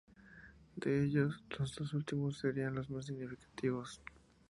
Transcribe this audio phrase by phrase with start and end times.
[0.77, 4.01] De ellos, los dos últimos serían los más significativos.